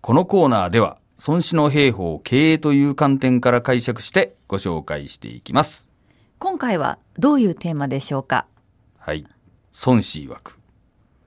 [0.00, 5.90] このコーナーでは孫子の兵法を経営という観点から解釈してご紹介していきます。
[6.38, 8.46] 今回はどういうテーマでしょうか？
[8.96, 9.26] はい。
[9.84, 10.58] 孫子曰く。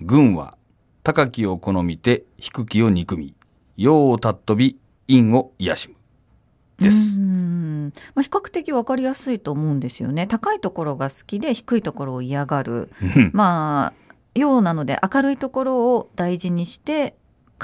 [0.00, 0.56] 軍は
[1.02, 3.34] 高きを好みて低きを憎み。
[3.76, 4.78] 陽を尊び
[5.08, 5.96] 陰を癒しむ。
[6.78, 7.18] です。
[7.18, 10.26] うん、まあ、比較的わかりやすいと思うんですよね。
[10.26, 12.90] 高いところが好きで低いところを嫌がる。
[13.32, 17.14] まあ陽なので明るいところを大事にして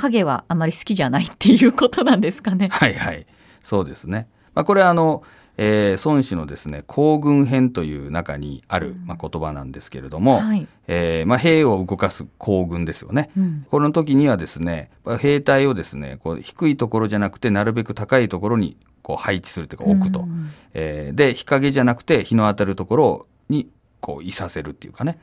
[0.01, 2.69] 影はあまり好きじゃないっていうことなんですかね。
[2.73, 3.27] はいはい。
[3.63, 5.23] そうですね、まあ、これはあの、
[5.59, 10.67] えー、孫子のですね「行軍編」という中にある、まあ、言葉なんですけれども、はい。
[10.87, 13.31] えーまあ、兵を動かす行軍ですよね。
[13.37, 13.67] うん。
[13.71, 20.51] この時にはですね兵隊をですねこう低いところじゃなくてなるべく高いところにこう配置するというか置くと、うん。
[20.73, 23.69] えーで日陰じゃなくて日の当たるところに
[24.01, 25.19] こういさせるっていうかね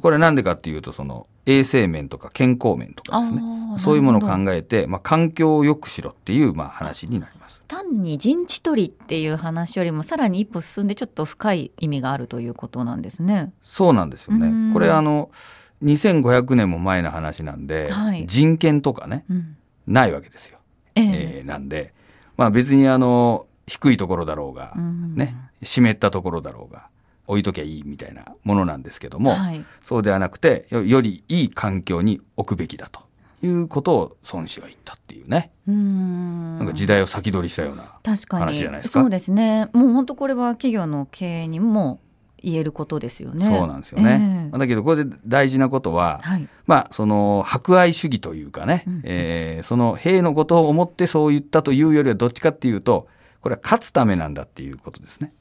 [0.00, 3.42] これなんでかっていうとその衛生面とか健康面とかですね
[3.78, 7.62] そういうものを考えて、まあ、環境を良くしろっていうまあ話になります。
[7.66, 13.52] 単に陣地取りっていう話よりもさらに一歩進んでちょっと深い意味があるということなんですね。
[13.62, 14.72] そうなんですようんね。
[14.72, 15.30] これあの
[15.82, 20.58] 2500年も前の話なんで、はい人権とかねうん、ないわけですよ。
[20.94, 21.04] ええ
[21.38, 21.94] えーなんで、
[22.36, 26.88] まあ、別にあの低いところだろうが、うんね、湿ったところだろうが
[27.26, 33.02] 置いときゃいいみたいなものなんですけども、はい、そうではなくてよよりいい環境に置くべきだと
[33.42, 36.58] いうことを孫子は言ったっていうね、うん。
[36.58, 38.44] なんか時代を先取りしたような確かに。
[38.44, 39.00] 話じゃないですか。
[39.00, 39.68] そうですね。
[39.72, 42.00] もう本当これは企業の経営にも
[42.42, 43.44] 言えることですよね。
[43.44, 44.10] そうなんですよね。
[44.10, 44.14] え
[44.48, 44.50] え。
[44.50, 49.00] まあだけどこれで大事なことは、はい、まあその博愛主義というかね、うん。
[49.04, 53.08] えーその兵のことを思ってそう言ったというよりはどっちかっていうと
[53.40, 55.32] これは勝つためなんだっていうことですね。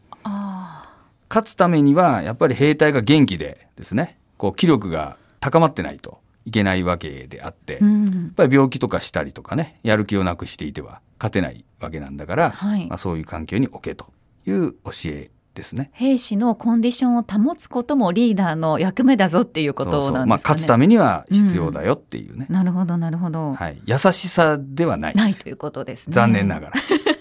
[1.30, 14.08] あ勝つためにはやっぱり兵隊が元気でですねこう気力が高まってないといけないわけであって、ーうやっんぱり病気とかしたりとかねやる気をなくしていては勝てないわけなんだから、はいまあ、そういう環境に置けと
[14.48, 15.90] いう教えですね。
[15.94, 20.26] 兵士のコンディションを保つこともリーダーの役目だぞっていうことなんですかね。
[20.26, 26.14] まあ、勝つためには必要だよっていうね、なるほどなるほど、はい、優しさではないですないということですね。
[26.14, 26.74] 残念ながら。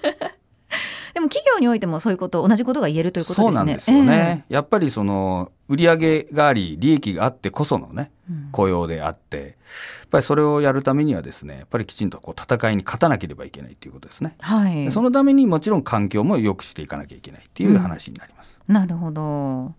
[1.18, 3.52] でも企業においてもそういうこと同じことが言えるということですね。
[3.52, 8.48] そうなんですよね、やっぱりその売上があり利益があってこそのねええうん。
[8.52, 14.84] 雇用であってやっぱりそれをやるためにはですねやっぱりきちんとこう戦いに勝たなければいけないということですね、はい。
[14.84, 19.74] でそのためにもちろん環境も良くしていかなきゃいけないっていう話になります、なるほど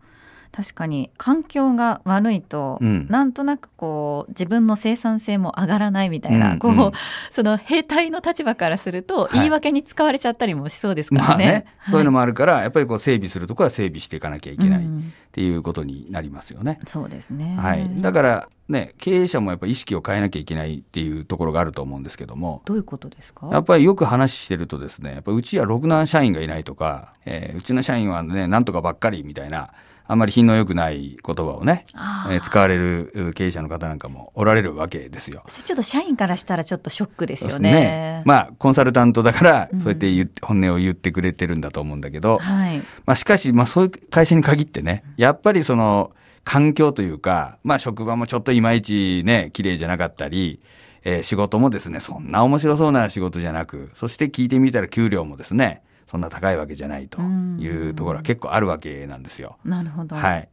[0.51, 3.07] 確かに環境が悪いと、うん。
[3.09, 6.79] なんとなくこう自分の生産性も上がらないみたいな、こう、うん。
[6.79, 6.91] うん
[7.31, 9.35] その兵隊の立場からするとい。
[9.35, 11.25] 言い訳に使われちゃったりもしそうですからね。
[11.27, 17.55] まあね、そういうのももあるからやっぱりこう整備するところは整備していかなきゃいけないっうんていうことになりますよね、そうですね。
[17.59, 23.47] はい、だからね経営者もやっぱり意識を変えなきゃいけないっていうところがあると思うんですけどもどういうことですか？
[23.51, 29.69] やっぱりよく話してるとですね、やっぱうちはろくな社員がいないとか、えーうちの社員はね、なんとかばっかりみたいな、
[30.11, 31.85] あんまり品の良くない言葉をね、
[32.31, 35.43] えー使われるう経営者の方なんかもおられるわけですよ。
[35.63, 37.71] ちょっと社員からしたらちょっとショックですよね。
[37.71, 38.23] ね。
[38.25, 42.79] まあ、コンサルタントだからう、んそうやって言って、本音を言ってくれてるんだと思うんだけど、はい。
[43.05, 46.11] まあ、しかし、まあ、そういう会社に限ってね、やっぱりその、
[46.43, 50.59] 環境というか、まあ、職場もちょっといまいちね、綺麗じゃなかったり、
[51.03, 59.57] えー仕事もですね、そんな面白そうな仕事じゃなく、そして聞いてみたら給料もですね、そんな高いわけじゃないというところは結構あるわけなんですよ。
[59.63, 60.15] なるほど。
[60.15, 60.37] はい。
[60.37, 60.47] やっ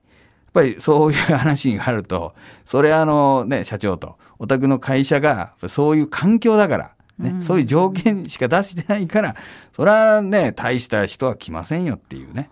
[0.52, 2.34] ぱりそういう話があると、
[2.66, 9.34] それはあのね、社長と、お宅の会社がそういう環境だから、ね、うんそういう条件しか出してないから、
[9.72, 12.50] それはね、大した人は来ませんよっていうね。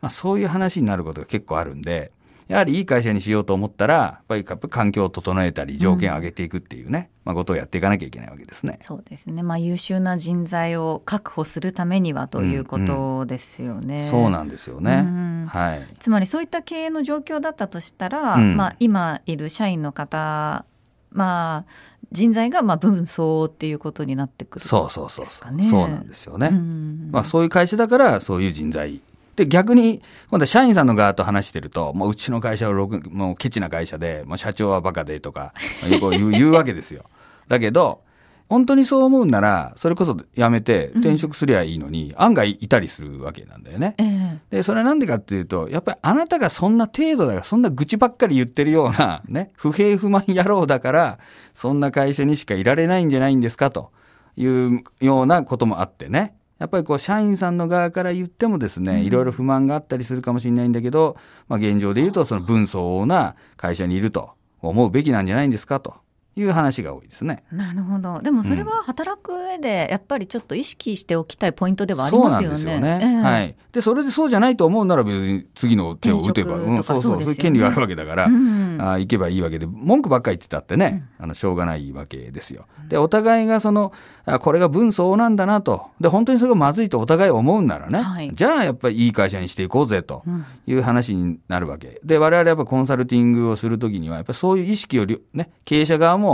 [0.00, 2.12] まあそういう話になることが結構あるんで、
[2.48, 8.78] やはりいい会社にしようと思ったら、やっぱり環境を整えたり、条件を上げていくっていうね、まあことをやっていかなきゃいけないわけですね。
[8.80, 9.42] そうですね。
[9.42, 14.08] まあ優秀な人材を確保するためにはということですよね。
[14.10, 15.04] そうなんですよね。
[15.06, 15.86] うんはい。
[15.98, 20.64] つまりそういった経営の状況だったとしたら、うんまあ今いる社員の方、
[21.10, 21.72] まあ
[22.12, 25.62] 人材がまあ分相っていうことになってくるそうそうそうそう。
[25.62, 26.48] そうなんですよね。
[26.50, 29.02] うんまあ、そういう会社だからそういう人材
[29.38, 37.04] で逆に今度は社員さんの側と話してるともううちの会社はろくもうケチな会社でもう社長はバカでとかまあよく言う 言うわけですよ。
[37.46, 38.02] だけど
[38.48, 43.94] 本当にそう思うんならそれこそ辞めて転職すりゃいいのに、案外いたりするわけなんだよね。
[43.98, 51.18] ええでそれはなんでかっていうとやっぱりあなたがそんな程度だからそんな愚痴ばっかり言ってるようなね不平不満野郎だから
[51.54, 53.92] そんな会社にしかいられないんじゃないんですかと
[54.36, 61.16] いうようなこともあってねやっぱりこう社員さんの側から言ってもですね、いろいろ不満があったりするかもしれないんだけど、
[61.46, 65.94] まあ、現状で言うとその分相応な会社にいると思うべきなんじゃないんですかと
[66.40, 67.42] いう話が多いですね。
[67.52, 68.20] なるほど。
[68.20, 72.56] でもそれは働く上でやっぱりちょっと意識しておきたいポイントではありますよね。
[72.56, 73.00] そうなんですよね。
[73.02, 73.56] えー、はい。
[73.72, 82.66] でそれでそうじゃないと思うなら別に次の手を打てば、うん、そうそうそういう権利があるわけだから、うん、あ行けばいいわけで文句ばっかり言ってたってね、うん、あのしょうがないわけですよ。
[82.88, 83.92] でお互いがその
[84.24, 90.22] あこれが分相応なんだなとで本当にそれがまずいとお互い思うならね、はい、じゃあやっぱりいい会社にしていこうぜと
[90.66, 96.27] いう話になるわけで我々やっぱコンサルティングをするときにはやっぱそういう意識をね経営者側も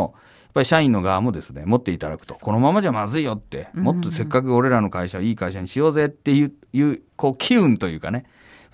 [0.54, 2.34] ぱり社員の側もですね持っていただくと。
[2.34, 3.68] このままじゃまずいよって。
[3.74, 8.24] もっとせっかく俺らの会社いい会社にしようぜっていういうこう機運というかね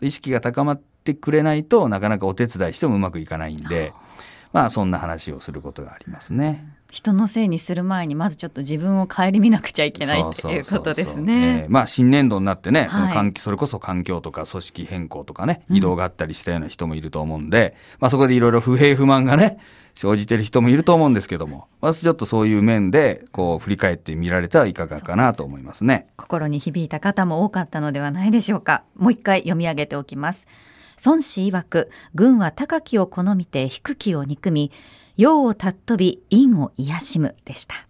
[0.03, 3.93] 意識が高まってくれないとなかなかお手伝いしてもうまくいかないんで
[4.53, 6.67] まあそんな話をすることがありますね。
[6.91, 11.67] 人のせいにする前にまずちょっと自分を顧みなくちゃいけないっていうことですね。
[11.69, 19.59] まあ新年度になってね、その環境それこそ環境とか組織変更とかね、移動があったりしたような人もいると思うんで、うん、まあそこでいろいろ不平不満がね、
[19.95, 26.07] 生じてる人もいると思うんですけども、まずちょっとそういう面で、こう、振り返ってみられてはいかがかなと思いますね。
[26.17, 28.83] 心に響いた方も多かったのではないでしょうか。
[28.97, 30.47] もう一回読み上げておきます。
[31.05, 34.71] 孫子曰く、軍は高きを好みて低きを憎み、
[35.17, 37.90] 陽を尊び、陰を癒しむでした。